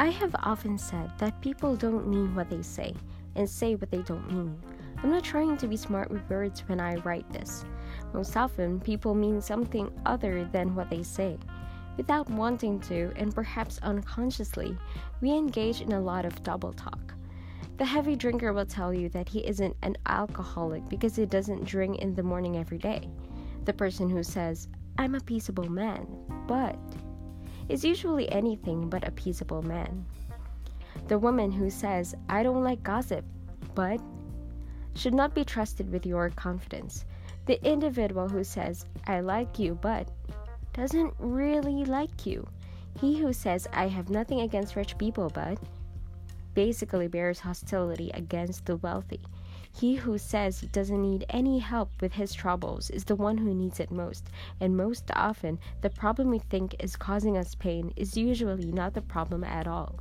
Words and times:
I 0.00 0.08
have 0.08 0.34
often 0.42 0.78
said 0.78 1.12
that 1.18 1.42
people 1.42 1.76
don't 1.76 2.08
mean 2.08 2.34
what 2.34 2.48
they 2.48 2.62
say 2.62 2.94
and 3.36 3.46
say 3.46 3.74
what 3.74 3.90
they 3.90 4.00
don't 4.00 4.32
mean. 4.32 4.58
I'm 5.02 5.10
not 5.10 5.22
trying 5.22 5.58
to 5.58 5.66
be 5.66 5.76
smart 5.76 6.10
with 6.10 6.26
words 6.30 6.60
when 6.68 6.80
I 6.80 6.94
write 7.04 7.30
this. 7.30 7.66
Most 8.14 8.34
often, 8.34 8.80
people 8.80 9.14
mean 9.14 9.42
something 9.42 9.92
other 10.06 10.48
than 10.52 10.74
what 10.74 10.88
they 10.88 11.02
say. 11.02 11.36
Without 11.98 12.30
wanting 12.30 12.80
to, 12.80 13.12
and 13.16 13.34
perhaps 13.34 13.78
unconsciously, 13.82 14.74
we 15.20 15.32
engage 15.32 15.82
in 15.82 15.92
a 15.92 16.00
lot 16.00 16.24
of 16.24 16.42
double 16.42 16.72
talk. 16.72 17.12
The 17.76 17.84
heavy 17.84 18.16
drinker 18.16 18.54
will 18.54 18.64
tell 18.64 18.94
you 18.94 19.10
that 19.10 19.28
he 19.28 19.40
isn't 19.40 19.76
an 19.82 19.98
alcoholic 20.06 20.88
because 20.88 21.14
he 21.14 21.26
doesn't 21.26 21.66
drink 21.66 21.98
in 21.98 22.14
the 22.14 22.22
morning 22.22 22.56
every 22.56 22.78
day. 22.78 23.06
The 23.66 23.74
person 23.74 24.08
who 24.08 24.22
says, 24.22 24.66
I'm 24.96 25.14
a 25.14 25.20
peaceable 25.20 25.68
man, 25.68 26.06
but 26.46 26.78
is 27.70 27.84
usually 27.84 28.30
anything 28.30 28.88
but 28.88 29.06
a 29.06 29.12
peaceable 29.12 29.62
man. 29.62 30.04
The 31.08 31.18
woman 31.18 31.52
who 31.52 31.70
says, 31.70 32.14
I 32.28 32.42
don't 32.42 32.64
like 32.64 32.82
gossip, 32.82 33.24
but 33.74 34.00
should 34.94 35.14
not 35.14 35.34
be 35.34 35.44
trusted 35.44 35.90
with 35.90 36.04
your 36.04 36.30
confidence. 36.30 37.04
The 37.46 37.64
individual 37.64 38.28
who 38.28 38.44
says, 38.44 38.86
I 39.06 39.20
like 39.20 39.58
you, 39.58 39.78
but 39.80 40.08
doesn't 40.72 41.14
really 41.18 41.84
like 41.84 42.26
you. 42.26 42.46
He 43.00 43.18
who 43.18 43.32
says, 43.32 43.66
I 43.72 43.88
have 43.88 44.10
nothing 44.10 44.40
against 44.40 44.76
rich 44.76 44.98
people, 44.98 45.30
but 45.32 45.58
basically 46.54 47.08
bears 47.08 47.40
hostility 47.40 48.10
against 48.14 48.66
the 48.66 48.76
wealthy. 48.76 49.20
He 49.72 49.94
who 49.94 50.18
says 50.18 50.60
he 50.60 50.66
doesn't 50.66 51.00
need 51.00 51.24
any 51.30 51.60
help 51.60 51.90
with 52.02 52.14
his 52.14 52.34
troubles 52.34 52.90
is 52.90 53.04
the 53.04 53.16
one 53.16 53.38
who 53.38 53.54
needs 53.54 53.80
it 53.80 53.90
most, 53.90 54.28
and 54.60 54.76
most 54.76 55.10
often, 55.14 55.58
the 55.80 55.90
problem 55.90 56.28
we 56.30 56.40
think 56.40 56.74
is 56.82 56.96
causing 56.96 57.36
us 57.36 57.54
pain 57.54 57.92
is 57.96 58.16
usually 58.16 58.72
not 58.72 58.94
the 58.94 59.02
problem 59.02 59.44
at 59.44 59.66
all. 59.66 60.00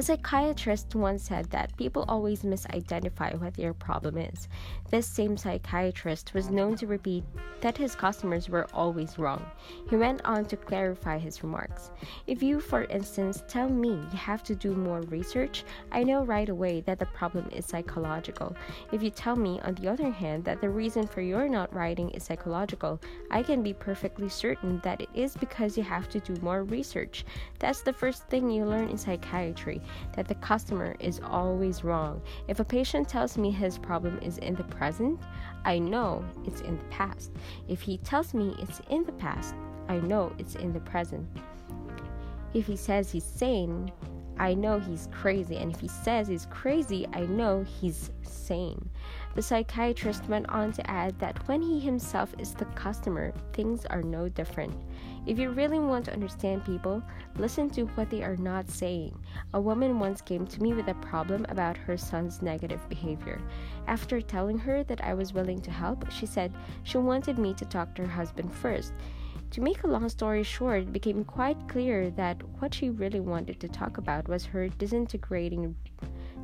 A 0.00 0.02
psychiatrist 0.02 0.94
once 0.94 1.24
said 1.24 1.50
that 1.50 1.76
people 1.76 2.06
always 2.08 2.40
misidentify 2.40 3.38
what 3.38 3.52
their 3.52 3.74
problem 3.74 4.16
is. 4.16 4.48
This 4.90 5.06
same 5.06 5.36
psychiatrist 5.36 6.32
was 6.32 6.48
known 6.48 6.74
to 6.76 6.86
repeat 6.86 7.22
that 7.60 7.76
his 7.76 7.94
customers 7.94 8.48
were 8.48 8.66
always 8.72 9.18
wrong. 9.18 9.44
He 9.90 9.96
went 9.96 10.24
on 10.24 10.46
to 10.46 10.56
clarify 10.56 11.18
his 11.18 11.42
remarks. 11.42 11.90
If 12.26 12.42
you, 12.42 12.60
for 12.60 12.84
instance, 12.84 13.44
tell 13.46 13.68
me 13.68 13.90
you 13.90 14.16
have 14.16 14.42
to 14.44 14.54
do 14.54 14.74
more 14.74 15.02
research, 15.02 15.64
I 15.92 16.02
know 16.02 16.24
right 16.24 16.48
away 16.48 16.80
that 16.86 16.98
the 16.98 17.04
problem 17.04 17.50
is 17.52 17.66
psychological. 17.66 18.56
If 18.92 19.02
you 19.02 19.10
tell 19.10 19.36
me, 19.36 19.60
on 19.64 19.74
the 19.74 19.88
other 19.88 20.10
hand, 20.10 20.46
that 20.46 20.62
the 20.62 20.70
reason 20.70 21.06
for 21.06 21.20
your 21.20 21.46
not 21.46 21.74
writing 21.74 22.08
is 22.12 22.24
psychological, 22.24 22.98
I 23.30 23.42
can 23.42 23.62
be 23.62 23.74
perfectly 23.74 24.30
certain 24.30 24.80
that 24.82 25.02
it 25.02 25.10
is 25.12 25.36
because 25.36 25.76
you 25.76 25.82
have 25.82 26.08
to 26.08 26.20
do 26.20 26.40
more 26.40 26.64
research. 26.64 27.26
That's 27.58 27.82
the 27.82 27.92
first 27.92 28.26
thing 28.28 28.48
you 28.48 28.64
learn 28.64 28.88
in 28.88 28.96
psychiatry 28.96 29.82
that 30.14 30.28
the 30.28 30.34
customer 30.36 30.96
is 31.00 31.20
always 31.24 31.84
wrong. 31.84 32.22
If 32.48 32.60
a 32.60 32.64
patient 32.64 33.08
tells 33.08 33.38
me 33.38 33.50
his 33.50 33.78
problem 33.78 34.18
is 34.22 34.38
in 34.38 34.54
the 34.54 34.64
present, 34.64 35.20
I 35.64 35.78
know 35.78 36.24
it's 36.44 36.60
in 36.60 36.76
the 36.76 36.84
past. 36.84 37.32
If 37.68 37.80
he 37.80 37.98
tells 37.98 38.34
me 38.34 38.54
it's 38.58 38.80
in 38.90 39.04
the 39.04 39.12
past, 39.12 39.54
I 39.88 39.98
know 39.98 40.32
it's 40.38 40.54
in 40.54 40.72
the 40.72 40.80
present. 40.80 41.28
If 42.54 42.66
he 42.66 42.76
says 42.76 43.10
he's 43.10 43.24
sane, 43.24 43.92
I 44.38 44.54
know 44.54 44.78
he's 44.78 45.08
crazy, 45.12 45.56
and 45.56 45.72
if 45.72 45.80
he 45.80 45.88
says 45.88 46.26
he's 46.26 46.46
crazy, 46.46 47.06
I 47.12 47.20
know 47.26 47.62
he's 47.62 48.10
sane. 48.22 48.88
The 49.34 49.42
psychiatrist 49.42 50.28
went 50.28 50.48
on 50.48 50.72
to 50.72 50.90
add 50.90 51.18
that 51.18 51.46
when 51.48 51.62
he 51.62 51.78
himself 51.78 52.34
is 52.38 52.54
the 52.54 52.64
customer, 52.66 53.32
things 53.52 53.86
are 53.86 54.02
no 54.02 54.28
different. 54.28 54.74
If 55.26 55.38
you 55.38 55.50
really 55.50 55.78
want 55.78 56.06
to 56.06 56.12
understand 56.12 56.64
people, 56.64 57.02
listen 57.36 57.70
to 57.70 57.84
what 57.94 58.10
they 58.10 58.22
are 58.22 58.36
not 58.36 58.68
saying. 58.68 59.16
A 59.54 59.60
woman 59.60 59.98
once 59.98 60.20
came 60.20 60.46
to 60.46 60.62
me 60.62 60.74
with 60.74 60.88
a 60.88 60.94
problem 60.94 61.46
about 61.48 61.76
her 61.76 61.96
son's 61.96 62.42
negative 62.42 62.80
behavior. 62.88 63.40
After 63.86 64.20
telling 64.20 64.58
her 64.58 64.82
that 64.84 65.04
I 65.04 65.14
was 65.14 65.32
willing 65.32 65.60
to 65.62 65.70
help, 65.70 66.10
she 66.10 66.26
said 66.26 66.52
she 66.82 66.98
wanted 66.98 67.38
me 67.38 67.54
to 67.54 67.64
talk 67.64 67.94
to 67.94 68.02
her 68.02 68.12
husband 68.12 68.52
first. 68.52 68.92
To 69.52 69.60
make 69.60 69.82
a 69.82 69.88
long 69.88 70.08
story 70.08 70.44
short, 70.44 70.82
it 70.82 70.92
became 70.92 71.24
quite 71.24 71.68
clear 71.68 72.10
that 72.10 72.40
what 72.60 72.72
she 72.72 72.88
really 72.88 73.18
wanted 73.18 73.58
to 73.60 73.68
talk 73.68 73.98
about 73.98 74.28
was 74.28 74.44
her 74.46 74.68
disintegrating 74.68 75.74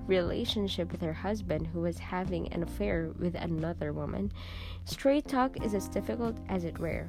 relationship 0.06 0.92
with 0.92 1.00
her 1.00 1.12
husband 1.12 1.66
who 1.66 1.80
was 1.80 1.98
having 1.98 2.52
an 2.52 2.62
affair 2.62 3.10
with 3.18 3.34
another 3.34 3.92
woman. 3.92 4.32
Straight 4.84 5.26
talk 5.26 5.64
is 5.64 5.74
as 5.74 5.88
difficult 5.88 6.36
as 6.48 6.64
it 6.64 6.78
rare. 6.78 7.08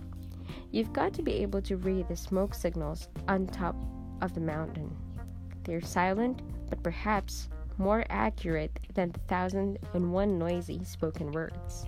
You've 0.71 0.93
got 0.93 1.13
to 1.13 1.21
be 1.21 1.33
able 1.33 1.61
to 1.63 1.77
read 1.77 2.07
the 2.07 2.15
smoke 2.15 2.53
signals 2.53 3.09
on 3.27 3.47
top 3.47 3.75
of 4.21 4.33
the 4.33 4.41
mountain. 4.41 4.95
They're 5.63 5.81
silent, 5.81 6.41
but 6.69 6.83
perhaps 6.83 7.49
more 7.77 8.05
accurate 8.09 8.79
than 8.93 9.11
the 9.11 9.19
thousand 9.27 9.79
and 9.93 10.11
one 10.11 10.37
noisy 10.37 10.83
spoken 10.83 11.31
words. 11.31 11.85